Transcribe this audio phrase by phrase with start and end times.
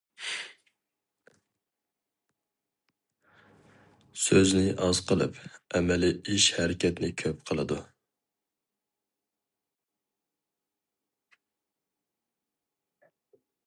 [4.23, 5.37] سۆزنى ئاز قىلىپ،
[5.81, 7.79] ئەمەلىي ئىش- ھەرىكەتنى كۆپ قىلىدۇ.